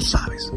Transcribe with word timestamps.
Sabes. 0.00 0.52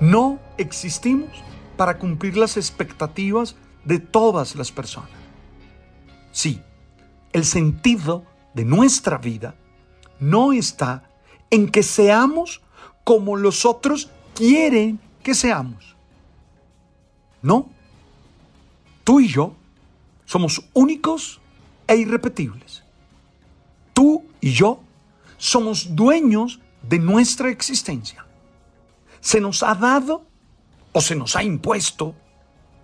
No 0.00 0.38
existimos 0.56 1.30
para 1.76 1.98
cumplir 1.98 2.36
las 2.36 2.56
expectativas 2.56 3.56
de 3.84 3.98
todas 3.98 4.54
las 4.54 4.70
personas. 4.72 5.10
Sí, 6.32 6.60
el 7.32 7.44
sentido 7.44 8.24
de 8.54 8.64
nuestra 8.64 9.18
vida 9.18 9.54
no 10.20 10.52
está 10.52 11.08
en 11.50 11.68
que 11.68 11.82
seamos 11.82 12.60
como 13.04 13.36
los 13.36 13.64
otros 13.64 14.10
quieren 14.34 15.00
que 15.22 15.34
seamos. 15.34 15.96
No. 17.42 17.68
Tú 19.04 19.20
y 19.20 19.28
yo 19.28 19.54
somos 20.26 20.62
únicos 20.74 21.40
e 21.86 21.96
irrepetibles. 21.96 22.82
Tú 23.94 24.24
y 24.40 24.52
yo 24.52 24.80
somos 25.38 25.94
dueños 25.96 26.60
de 26.82 26.98
nuestra 26.98 27.48
existencia. 27.48 28.26
Se 29.20 29.40
nos 29.40 29.62
ha 29.62 29.74
dado 29.74 30.26
o 30.92 31.00
se 31.00 31.14
nos 31.16 31.36
ha 31.36 31.42
impuesto, 31.42 32.14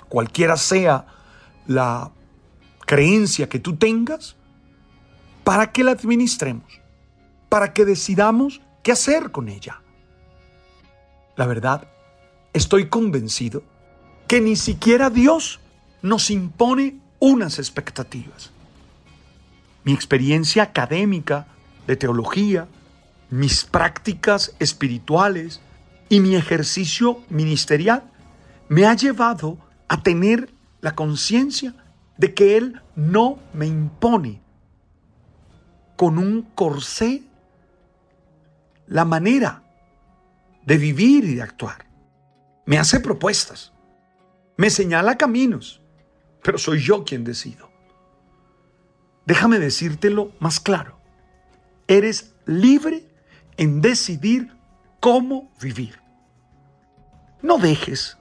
cualquiera 0.08 0.56
sea 0.56 1.06
la 1.66 2.10
creencia 2.86 3.48
que 3.48 3.58
tú 3.58 3.77
tengas, 3.77 4.36
para 5.42 5.72
que 5.72 5.84
la 5.84 5.92
administremos, 5.92 6.80
para 7.48 7.72
que 7.72 7.84
decidamos 7.84 8.62
qué 8.82 8.92
hacer 8.92 9.30
con 9.30 9.48
ella. 9.48 9.82
La 11.36 11.47
verdad, 11.47 11.88
estoy 12.52 12.88
convencido 12.88 13.62
que 14.27 14.41
ni 14.41 14.56
siquiera 14.56 15.10
Dios 15.10 15.60
nos 16.02 16.30
impone 16.30 16.98
unas 17.19 17.58
expectativas. 17.58 18.50
Mi 19.84 19.92
experiencia 19.92 20.62
académica 20.62 21.47
de 21.87 21.97
teología, 21.97 22.69
mis 23.31 23.65
prácticas 23.65 24.55
espirituales 24.59 25.61
y 26.09 26.21
mi 26.21 26.37
ejercicio 26.37 27.23
ministerial 27.29 28.05
me 28.69 28.87
ha 28.87 28.95
llevado 28.95 29.59
a 29.89 30.03
tener 30.03 30.50
la 30.81 30.94
conciencia 30.94 31.75
de 32.17 32.34
que 32.34 32.56
Él 32.56 32.81
no 32.94 33.39
me 33.53 33.67
impone 33.67 34.41
con 35.97 36.19
un 36.19 36.43
corsé 36.43 37.23
la 38.87 39.05
manera 39.05 39.62
de 40.65 40.78
vivir 40.78 41.25
y 41.25 41.34
de 41.34 41.43
actuar. 41.43 41.87
Me 42.67 42.78
hace 42.78 43.00
propuestas, 43.00 43.73
me 44.56 44.71
señala 44.71 45.17
caminos, 45.17 45.81
pero 46.43 46.59
soy 46.59 46.81
yo 46.81 47.05
quien 47.05 47.25
decido. 47.25 47.71
Déjame 49.27 49.59
decírtelo 49.59 50.33
más 50.39 50.61
claro. 50.61 50.94
Eres 51.87 52.34
libre 52.47 53.06
en 53.56 53.81
decidir 53.81 54.53
cómo 55.00 55.53
vivir. 55.61 56.00
No 57.43 57.59
dejes 57.59 58.17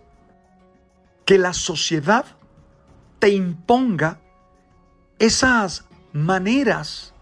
que 1.25 1.37
la 1.37 1.53
sociedad 1.53 2.25
te 3.19 3.29
imponga 3.29 4.19
esas 5.19 5.85
maneras 6.11 7.13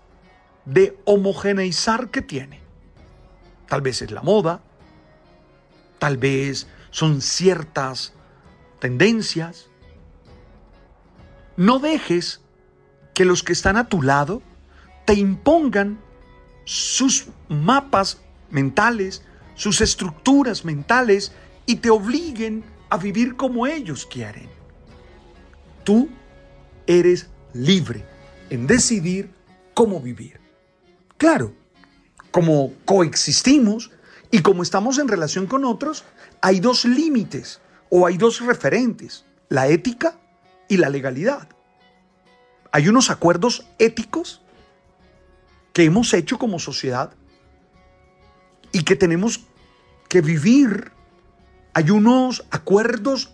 de 0.66 0.97
homogeneizar 1.06 2.09
que 2.09 2.22
tiene. 2.22 2.59
Tal 3.68 3.81
vez 3.81 4.01
es 4.01 4.12
la 4.12 4.22
moda, 4.22 4.62
tal 6.00 6.18
vez 6.18 6.68
son 6.90 7.22
ciertas 7.22 8.13
tendencias. 8.80 9.68
No 11.56 11.80
dejes 11.80 12.41
que 13.13 13.25
los 13.25 13.44
que 13.44 13.53
están 13.53 13.78
a 13.78 13.88
tu 13.88 14.01
lado 14.01 14.41
te 15.06 15.13
impongan 15.13 16.00
sus 16.71 17.25
mapas 17.49 18.21
mentales, 18.49 19.23
sus 19.55 19.81
estructuras 19.81 20.63
mentales 20.63 21.33
y 21.65 21.75
te 21.75 21.89
obliguen 21.89 22.63
a 22.89 22.95
vivir 22.95 23.35
como 23.35 23.67
ellos 23.67 24.05
quieren. 24.05 24.47
Tú 25.83 26.07
eres 26.87 27.27
libre 27.51 28.05
en 28.49 28.67
decidir 28.67 29.29
cómo 29.73 29.99
vivir. 29.99 30.39
Claro, 31.17 31.53
como 32.31 32.71
coexistimos 32.85 33.91
y 34.31 34.41
como 34.41 34.63
estamos 34.63 34.97
en 34.97 35.09
relación 35.09 35.47
con 35.47 35.65
otros, 35.65 36.05
hay 36.39 36.61
dos 36.61 36.85
límites 36.85 37.59
o 37.89 38.07
hay 38.07 38.15
dos 38.15 38.39
referentes, 38.39 39.25
la 39.49 39.67
ética 39.67 40.15
y 40.69 40.77
la 40.77 40.88
legalidad. 40.88 41.49
Hay 42.71 42.88
unos 42.88 43.09
acuerdos 43.09 43.67
éticos 43.77 44.41
que 45.73 45.83
hemos 45.83 46.13
hecho 46.13 46.37
como 46.37 46.59
sociedad 46.59 47.13
y 48.71 48.83
que 48.83 48.95
tenemos 48.95 49.41
que 50.09 50.21
vivir. 50.21 50.91
Hay 51.73 51.89
unos 51.89 52.45
acuerdos 52.51 53.33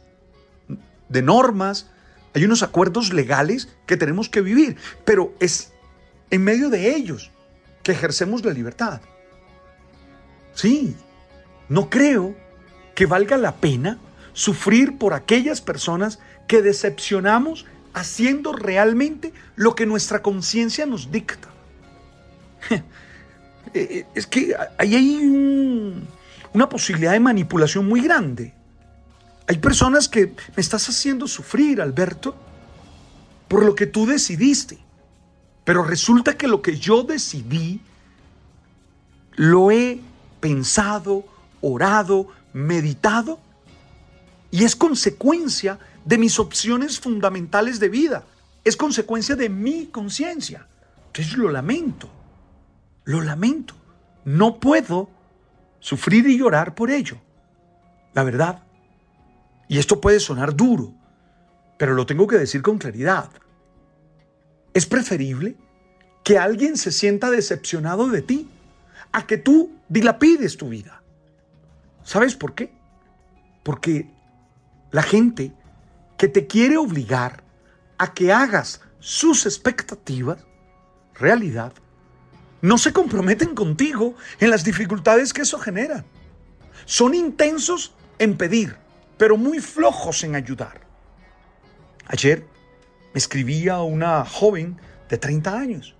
de 1.09 1.21
normas, 1.21 1.89
hay 2.33 2.45
unos 2.45 2.63
acuerdos 2.63 3.13
legales 3.13 3.69
que 3.85 3.97
tenemos 3.97 4.29
que 4.29 4.41
vivir, 4.41 4.77
pero 5.05 5.33
es 5.39 5.73
en 6.29 6.43
medio 6.43 6.69
de 6.69 6.95
ellos 6.95 7.31
que 7.83 7.93
ejercemos 7.93 8.43
la 8.45 8.53
libertad. 8.53 9.01
Sí, 10.53 10.95
no 11.69 11.89
creo 11.89 12.35
que 12.95 13.05
valga 13.05 13.37
la 13.37 13.55
pena 13.55 13.99
sufrir 14.33 14.97
por 14.97 15.13
aquellas 15.13 15.61
personas 15.61 16.19
que 16.47 16.61
decepcionamos 16.61 17.65
haciendo 17.93 18.53
realmente 18.53 19.33
lo 19.55 19.73
que 19.75 19.85
nuestra 19.85 20.21
conciencia 20.21 20.85
nos 20.85 21.11
dicta. 21.11 21.49
Eh, 23.73 23.79
eh, 23.91 24.05
es 24.15 24.25
que 24.25 24.55
hay 24.77 25.17
una 26.53 26.69
posibilidad 26.69 27.11
de 27.11 27.19
manipulación 27.19 27.85
muy 27.85 27.99
grande. 27.99 28.53
Hay 29.45 29.57
personas 29.57 30.07
que 30.07 30.27
me 30.27 30.61
estás 30.61 30.87
haciendo 30.87 31.27
sufrir, 31.27 31.81
Alberto, 31.81 32.33
por 33.49 33.65
lo 33.65 33.75
que 33.75 33.85
tú 33.85 34.05
decidiste. 34.05 34.77
Pero 35.65 35.83
resulta 35.83 36.37
que 36.37 36.47
lo 36.47 36.61
que 36.61 36.77
yo 36.77 37.03
decidí 37.03 37.81
lo 39.35 39.69
he 39.69 39.99
pensado, 40.39 41.25
orado, 41.61 42.29
meditado 42.53 43.39
y 44.49 44.63
es 44.63 44.75
consecuencia 44.75 45.77
de 46.05 46.17
mis 46.17 46.39
opciones 46.39 46.99
fundamentales 46.99 47.79
de 47.79 47.89
vida. 47.89 48.23
Es 48.63 48.77
consecuencia 48.77 49.35
de 49.35 49.49
mi 49.49 49.87
conciencia. 49.87 50.67
Entonces 51.07 51.37
lo 51.37 51.51
lamento. 51.51 52.09
Lo 53.07 53.21
lamento. 53.21 53.73
No 54.25 54.59
puedo 54.59 55.09
sufrir 55.79 56.27
y 56.27 56.37
llorar 56.37 56.75
por 56.75 56.91
ello. 56.91 57.17
La 58.13 58.25
verdad. 58.25 58.63
Y 59.69 59.77
esto 59.77 60.01
puede 60.01 60.19
sonar 60.19 60.53
duro, 60.53 60.93
pero 61.77 61.93
lo 61.93 62.05
tengo 62.05 62.27
que 62.27 62.37
decir 62.37 62.61
con 62.61 62.77
claridad. 62.77 63.29
Es 64.73 64.85
preferible 64.85 65.55
que 66.25 66.37
alguien 66.37 66.75
se 66.75 66.91
sienta 66.91 67.31
decepcionado 67.31 68.09
de 68.09 68.21
ti 68.21 68.49
a 69.13 69.25
que 69.25 69.37
tú 69.37 69.71
dilapides 69.87 70.57
tu 70.57 70.67
vida. 70.67 71.01
¿Sabes 72.03 72.35
por 72.35 72.55
qué? 72.55 72.73
Porque 73.63 74.11
la 74.91 75.01
gente 75.01 75.53
que 76.17 76.27
te 76.27 76.45
quiere 76.45 76.75
obligar 76.75 77.41
a 77.97 78.13
que 78.13 78.33
hagas 78.33 78.81
sus 78.99 79.45
expectativas 79.45 80.45
realidad 81.13 81.71
no 82.61 82.77
se 82.77 82.93
comprometen 82.93 83.55
contigo 83.55 84.15
en 84.39 84.49
las 84.49 84.63
dificultades 84.63 85.33
que 85.33 85.41
eso 85.41 85.59
genera. 85.59 86.05
Son 86.85 87.13
intensos 87.13 87.93
en 88.19 88.37
pedir, 88.37 88.77
pero 89.17 89.37
muy 89.37 89.59
flojos 89.59 90.23
en 90.23 90.35
ayudar. 90.35 90.81
Ayer 92.07 92.45
me 93.13 93.17
escribía 93.17 93.81
una 93.81 94.25
joven 94.25 94.79
de 95.09 95.17
30 95.17 95.57
años 95.57 95.95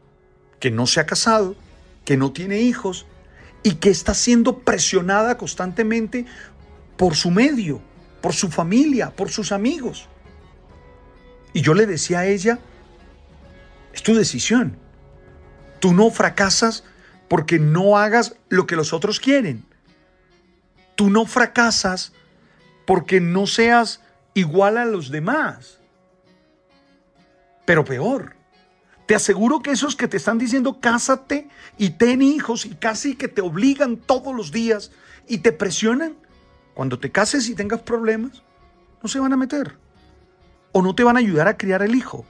que 0.59 0.71
no 0.71 0.87
se 0.87 0.99
ha 0.99 1.05
casado, 1.05 1.55
que 2.05 2.17
no 2.17 2.31
tiene 2.31 2.59
hijos 2.59 3.05
y 3.63 3.75
que 3.75 3.89
está 3.89 4.13
siendo 4.13 4.59
presionada 4.59 5.37
constantemente 5.37 6.25
por 6.95 7.15
su 7.15 7.31
medio, 7.31 7.81
por 8.21 8.33
su 8.33 8.49
familia, 8.49 9.15
por 9.15 9.29
sus 9.29 9.51
amigos. 9.51 10.07
Y 11.53 11.61
yo 11.61 11.73
le 11.73 11.85
decía 11.85 12.19
a 12.19 12.25
ella, 12.27 12.59
es 13.93 14.03
tu 14.03 14.15
decisión. 14.15 14.77
Tú 15.79 15.93
no 15.93 16.09
fracasas 16.09 16.83
porque 17.27 17.59
no 17.59 17.97
hagas 17.97 18.35
lo 18.49 18.67
que 18.67 18.75
los 18.75 18.93
otros 18.93 19.19
quieren. 19.19 19.65
Tú 20.95 21.09
no 21.09 21.25
fracasas 21.25 22.13
porque 22.85 23.19
no 23.19 23.47
seas 23.47 24.01
igual 24.33 24.77
a 24.77 24.85
los 24.85 25.11
demás. 25.11 25.79
Pero 27.65 27.83
peor, 27.83 28.35
te 29.05 29.15
aseguro 29.15 29.61
que 29.61 29.71
esos 29.71 29.95
que 29.95 30.07
te 30.07 30.17
están 30.17 30.37
diciendo 30.37 30.79
cásate 30.79 31.49
y 31.77 31.91
ten 31.91 32.21
hijos 32.21 32.65
y 32.65 32.75
casi 32.75 33.15
que 33.15 33.27
te 33.27 33.41
obligan 33.41 33.97
todos 33.97 34.33
los 34.33 34.51
días 34.51 34.91
y 35.27 35.39
te 35.39 35.51
presionan, 35.51 36.15
cuando 36.73 36.99
te 36.99 37.11
cases 37.11 37.49
y 37.49 37.55
tengas 37.55 37.81
problemas, 37.81 38.43
no 39.01 39.09
se 39.09 39.19
van 39.19 39.33
a 39.33 39.37
meter. 39.37 39.77
O 40.71 40.81
no 40.81 40.95
te 40.95 41.03
van 41.03 41.17
a 41.17 41.19
ayudar 41.19 41.47
a 41.47 41.57
criar 41.57 41.81
el 41.81 41.95
hijo. 41.95 42.25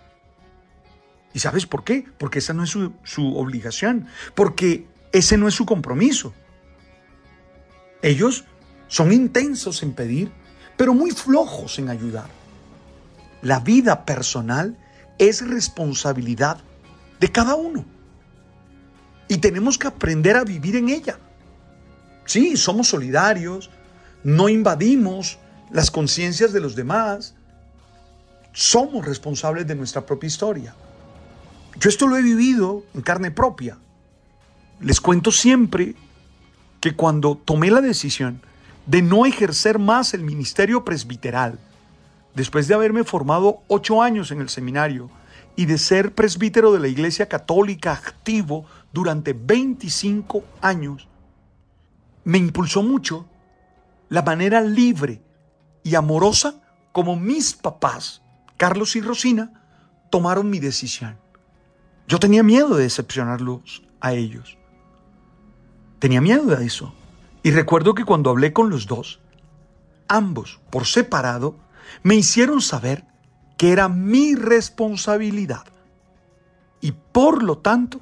¿Y 1.38 1.39
sabes 1.39 1.68
por 1.68 1.84
qué? 1.84 2.04
Porque 2.18 2.39
esa 2.39 2.56
no 2.56 2.63
es 2.63 2.72
su, 2.72 3.38
obligación. 3.38 4.07
Porque 4.34 4.88
ese 5.12 5.38
no 5.38 5.48
es 5.48 5.54
su 5.54 5.68
compromiso. 5.68 6.34
Ellos 8.01 8.45
son 8.88 9.13
intensos 9.13 9.84
en 9.84 9.94
pedir, 9.94 10.31
pero 10.78 10.95
muy 10.95 11.12
flojos 11.12 11.78
en 11.78 11.89
ayudar. 11.89 12.25
La 13.44 13.60
vida 13.60 14.04
personal 14.04 14.80
es 15.19 15.48
responsabilidad 15.48 16.57
de 17.19 17.31
cada 17.31 17.54
uno. 17.54 17.86
Y 19.28 19.38
tenemos 19.38 19.78
que 19.78 19.89
aprender 19.89 20.38
a 20.38 20.44
vivir 20.44 20.75
en 20.75 20.89
ella. 20.89 21.19
Sí, 22.25 22.57
somos 22.57 22.88
solidarios, 22.88 23.69
no 24.24 24.50
invadimos 24.50 25.38
las 25.69 25.92
conciencias 25.92 26.51
de 26.51 26.62
los 26.62 26.75
demás, 26.75 27.36
somos 28.54 29.06
responsables 29.06 29.68
de 29.68 29.75
nuestra 29.75 30.04
propia 30.04 30.25
historia. 30.25 30.74
Yo 31.79 31.89
esto 31.89 32.07
lo 32.07 32.18
he 32.18 32.24
vivido 32.24 32.83
en 32.95 33.01
carne 33.01 33.29
propia. 33.29 33.77
Les 34.79 35.00
cuento 35.00 35.31
siempre 35.31 35.95
que 36.79 36.95
cuando 36.95 37.38
tomé 37.38 37.69
la 37.69 37.81
decisión 37.81 38.41
de 38.88 39.01
no 39.01 39.25
ejercer 39.25 39.77
más 39.77 40.13
el 40.13 40.24
ministerio 40.24 40.83
presbiteral, 40.83 41.59
después 42.33 42.68
de 42.68 42.74
haberme 42.74 43.03
formado 43.03 43.62
ocho 43.68 44.01
años 44.01 44.31
en 44.31 44.41
el 44.41 44.50
seminario 44.50 45.12
y 45.56 45.65
de 45.65 45.77
ser 45.77 46.15
presbítero 46.15 46.71
de 46.71 46.79
la 46.79 46.88
Iglesia 46.88 47.27
Católica 47.27 47.91
activo 47.91 48.65
durante 48.91 49.33
25 49.33 50.44
años, 50.62 51.07
me 52.24 52.39
impulsó 52.39 52.81
mucho 52.81 53.27
la 54.09 54.24
manera 54.24 54.62
libre 54.62 55.21
y 55.83 55.94
amorosa 55.95 56.59
como 56.91 57.15
mis 57.15 57.53
papás, 57.53 58.24
Carlos 58.57 58.95
y 58.95 59.01
Rosina, 59.01 59.51
tomaron 60.09 60.50
mi 60.50 60.59
decisión. 60.59 61.18
Yo 62.07 62.19
tenía 62.19 62.44
miedo 62.44 62.75
de 62.75 62.83
decepcionarlos 62.83 63.83
a 64.00 64.13
ellos. 64.13 64.57
Tenía 66.00 66.21
miedo 66.21 66.45
de 66.45 66.65
eso. 66.65 66.94
Y 67.44 67.51
recuerdo 67.51 67.94
que 67.95 68.06
cuando 68.06 68.30
hablé 68.30 68.54
con 68.54 68.69
los 68.69 68.88
dos, 68.88 69.19
ambos 70.07 70.59
por 70.69 70.86
separado, 70.86 71.56
me 72.04 72.15
hicieron 72.15 72.62
saber 72.62 73.06
que 73.57 73.71
era 73.71 73.89
mi 73.89 74.36
responsabilidad 74.36 75.65
y 76.80 76.92
por 76.92 77.44
lo 77.44 77.57
tanto 77.57 78.00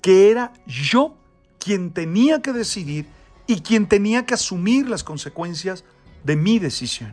que 0.00 0.30
era 0.30 0.52
yo 0.66 1.16
quien 1.58 1.92
tenía 1.92 2.40
que 2.40 2.52
decidir 2.52 3.06
y 3.46 3.60
quien 3.60 3.86
tenía 3.86 4.24
que 4.24 4.34
asumir 4.34 4.88
las 4.88 5.04
consecuencias 5.04 5.84
de 6.24 6.36
mi 6.36 6.58
decisión. 6.58 7.12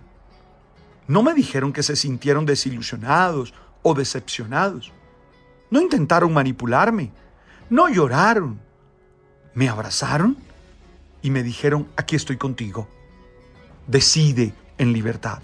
No 1.08 1.24
me 1.24 1.34
dijeron 1.34 1.74
que 1.74 1.84
se 1.84 1.96
sintieron 1.96 2.46
desilusionados 2.46 3.54
o 3.82 3.94
decepcionados. 3.94 4.92
No 5.70 5.82
intentaron 5.82 6.34
manipularme. 6.34 7.12
No 7.70 7.90
lloraron. 7.90 8.60
Me 9.54 9.70
abrazaron 9.70 10.38
y 11.22 11.30
me 11.30 11.44
dijeron, 11.44 11.88
aquí 11.96 12.16
estoy 12.16 12.38
contigo. 12.38 12.88
Decide 13.88 14.54
en 14.78 14.94
libertad. 14.94 15.40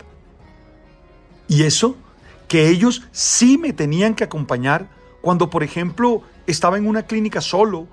Y 1.47 1.63
eso 1.63 1.97
que 2.47 2.69
ellos 2.69 3.07
sí 3.11 3.57
me 3.57 3.73
tenían 3.73 4.15
que 4.15 4.23
acompañar 4.23 4.87
cuando, 5.21 5.49
por 5.49 5.63
ejemplo, 5.63 6.21
estaba 6.45 6.77
en 6.77 6.87
una 6.87 7.03
clínica 7.03 7.41
solo, 7.41 7.87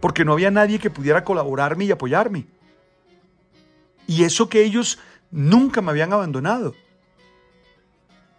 porque 0.00 0.24
no 0.24 0.32
había 0.32 0.50
nadie 0.50 0.78
que 0.78 0.90
pudiera 0.90 1.24
colaborarme 1.24 1.84
y 1.84 1.90
apoyarme. 1.90 2.46
Y 4.06 4.24
eso 4.24 4.48
que 4.48 4.64
ellos 4.64 4.98
nunca 5.30 5.82
me 5.82 5.90
habían 5.90 6.12
abandonado. 6.12 6.74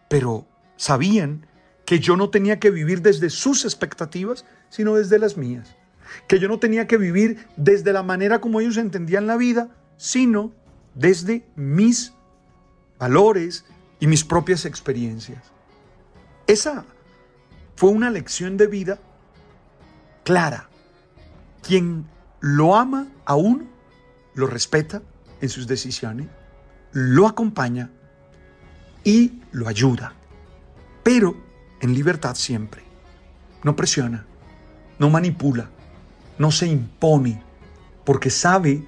Pero 0.09 0.47
sabían 0.75 1.45
que 1.89 1.97
yo 1.97 2.15
no 2.15 2.29
tenía 2.29 2.59
que 2.59 2.69
vivir 2.69 3.01
desde 3.01 3.31
sus 3.31 3.65
expectativas, 3.65 4.45
sino 4.69 4.93
desde 4.93 5.17
las 5.17 5.37
mías. 5.37 5.75
Que 6.27 6.37
yo 6.37 6.47
no 6.47 6.59
tenía 6.59 6.85
que 6.85 6.97
vivir 6.97 7.47
desde 7.57 7.93
la 7.93 8.03
manera 8.03 8.39
como 8.39 8.59
ellos 8.59 8.77
entendían 8.77 9.25
la 9.25 9.37
vida, 9.37 9.75
sino 9.97 10.53
desde 10.93 11.47
mis 11.55 12.13
valores, 12.99 13.65
y 13.99 14.05
mis 14.05 14.23
propias 14.23 14.65
experiencias. 14.65 15.41
Esa 16.45 16.85
fue 17.75 17.89
una 17.89 18.11
lección 18.11 18.55
de 18.55 18.67
vida 18.67 18.99
clara. 20.23 20.69
Quien 21.63 22.05
lo 22.39 22.75
ama 22.75 23.07
a 23.25 23.33
uno, 23.33 23.65
lo 24.35 24.45
respeta 24.45 25.01
en 25.41 25.49
sus 25.49 25.65
decisiones, 25.65 26.27
lo 26.91 27.25
acompaña 27.25 27.89
y 29.03 29.41
lo 29.51 29.67
ayuda, 29.67 30.13
pero 31.01 31.48
en 31.81 31.93
libertad 31.93 32.35
siempre. 32.35 32.83
No 33.63 33.75
presiona, 33.75 34.25
no 34.97 35.09
manipula, 35.09 35.69
no 36.37 36.51
se 36.51 36.67
impone, 36.67 37.43
porque 38.05 38.29
sabe 38.29 38.83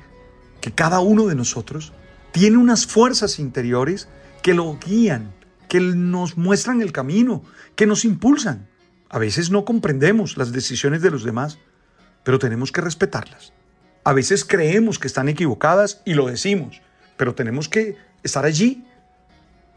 que 0.62 0.72
cada 0.72 1.00
uno 1.00 1.28
de 1.28 1.36
nosotros 1.36 1.94
tiene 2.32 2.58
unas 2.58 2.86
fuerzas 2.86 3.40
interiores 3.40 4.08
que 4.42 4.54
lo 4.54 4.78
guían, 4.80 5.34
que 5.68 5.80
nos 5.80 6.38
muestran 6.38 6.82
el 6.82 6.92
camino, 6.92 7.44
que 7.76 7.86
nos 7.86 8.06
impulsan. 8.06 8.70
A 9.10 9.20
veces 9.20 9.52
no 9.52 9.66
comprendemos 9.66 10.38
las 10.38 10.52
decisiones 10.52 11.02
de 11.02 11.12
los 11.12 11.24
demás, 11.24 11.60
pero 12.24 12.40
tenemos 12.40 12.72
que 12.72 12.82
respetarlas. 12.82 13.54
A 14.04 14.14
veces 14.14 14.46
creemos 14.46 15.00
que 15.00 15.08
están 15.08 15.30
equivocadas 15.30 16.02
y 16.06 16.14
lo 16.14 16.28
decimos, 16.28 16.82
pero 17.18 17.36
tenemos 17.36 17.70
que 17.70 17.98
estar 18.24 18.46
allí 18.46 18.86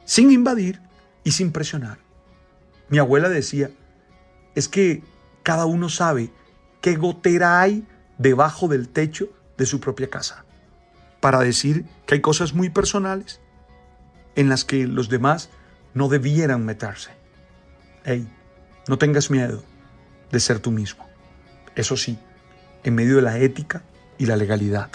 sin 0.05 0.31
invadir 0.31 0.81
y 1.25 1.33
sin 1.33 1.53
presionar. 1.53 2.04
Mi 2.89 2.99
abuela 2.99 3.29
decía, 3.29 3.71
es 4.55 4.69
que 4.69 5.03
cada 5.43 5.67
uno 5.67 5.89
sabe 5.89 6.31
qué 6.81 6.97
gotera 6.97 7.61
hay 7.61 7.87
debajo 8.19 8.69
del 8.69 8.89
techo 8.89 9.29
de 9.57 9.67
su 9.67 9.81
propia 9.81 10.11
casa, 10.11 10.45
para 11.21 11.41
decir 11.41 11.85
que 12.07 12.15
hay 12.15 12.21
cosas 12.21 12.55
muy 12.55 12.71
personales 12.71 13.41
en 14.37 14.49
las 14.49 14.65
que 14.65 14.87
los 14.87 15.09
demás 15.09 15.51
no 15.95 16.09
debieran 16.09 16.65
meterse. 16.65 17.11
Hey, 18.05 18.29
no 18.89 18.99
tengas 18.99 19.31
miedo 19.31 19.63
de 20.31 20.41
ser 20.41 20.59
tú 20.59 20.71
mismo. 20.71 21.07
Eso 21.75 21.97
sí, 21.97 22.19
en 22.83 22.95
medio 22.95 23.17
de 23.17 23.23
la 23.23 23.39
ética 23.39 23.83
y 24.19 24.27
la 24.27 24.37
legalidad, 24.37 24.91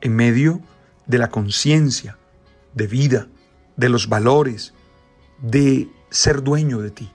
en 0.00 0.14
medio 0.14 0.60
de 1.06 1.18
la 1.18 1.30
conciencia 1.30 2.18
de 2.74 2.86
vida, 2.86 3.28
de 3.76 3.88
los 3.88 4.08
valores, 4.08 4.74
de 5.40 5.88
ser 6.14 6.44
dueño 6.44 6.78
de 6.78 6.92
ti, 6.92 7.10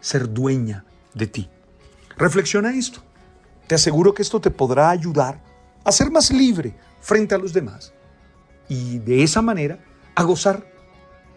ser 0.00 0.32
dueña 0.32 0.84
de 1.14 1.28
ti. 1.28 1.48
Reflexiona 2.16 2.74
esto. 2.74 3.00
Te 3.68 3.76
aseguro 3.76 4.12
que 4.12 4.22
esto 4.22 4.40
te 4.40 4.50
podrá 4.50 4.90
ayudar 4.90 5.40
a 5.84 5.92
ser 5.92 6.10
más 6.10 6.32
libre 6.32 6.74
frente 7.00 7.36
a 7.36 7.38
los 7.38 7.52
demás 7.52 7.92
y 8.68 8.98
de 8.98 9.22
esa 9.22 9.40
manera 9.40 9.78
a 10.16 10.24
gozar 10.24 10.66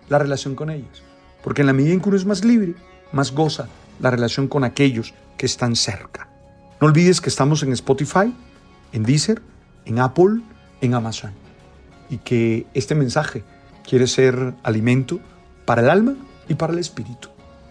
la 0.09 0.17
relación 0.17 0.55
con 0.55 0.71
ellos. 0.71 1.03
Porque 1.43 1.61
en 1.61 1.67
la 1.67 1.73
medida 1.73 1.93
en 1.93 2.01
que 2.01 2.09
uno 2.09 2.17
es 2.17 2.25
más 2.25 2.43
libre, 2.43 2.73
más 3.11 3.31
goza 3.31 3.67
la 3.99 4.09
relación 4.09 4.47
con 4.47 4.63
aquellos 4.63 5.13
que 5.37 5.45
están 5.45 5.75
cerca. 5.75 6.29
No 6.81 6.87
olvides 6.87 7.21
que 7.21 7.29
estamos 7.29 7.61
en 7.61 7.73
Spotify, 7.73 8.35
en 8.91 9.03
Deezer, 9.03 9.39
en 9.85 9.99
Apple, 9.99 10.41
en 10.81 10.95
Amazon. 10.95 11.31
Y 12.09 12.17
que 12.17 12.65
este 12.73 12.95
mensaje 12.95 13.43
quiere 13.87 14.07
ser 14.07 14.55
alimento 14.63 15.19
para 15.65 15.83
el 15.83 15.89
alma 15.91 16.15
y 16.51 16.55
para 16.55 16.73
el 16.73 16.79
espíritu. 16.79 17.29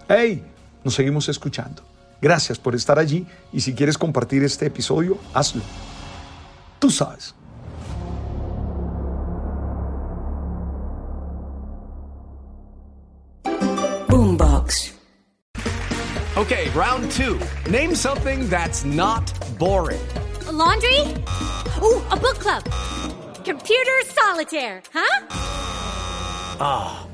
¡Hey! 0.08 0.42
Nos 0.82 0.94
seguimos 0.94 1.28
escuchando. 1.28 1.82
Gracias 2.20 2.58
por 2.58 2.74
estar 2.74 2.98
allí 2.98 3.26
y 3.52 3.60
si 3.60 3.74
quieres 3.74 3.98
compartir 3.98 4.42
este 4.42 4.66
episodio, 4.66 5.18
hazlo. 5.34 5.62
Tú 6.78 6.90
sabes. 6.90 7.34
Boombox. 14.08 14.92
Okay, 16.36 16.68
round 16.74 17.10
two. 17.10 17.38
Name 17.70 17.94
something 17.94 18.48
that's 18.48 18.84
not 18.84 19.32
boring. 19.58 20.00
A 20.48 20.52
laundry? 20.52 21.00
Ooh, 21.82 22.02
a 22.10 22.16
book 22.16 22.38
club. 22.38 22.62
Computer 23.44 23.92
solitaire, 24.06 24.82
huh? 24.92 25.26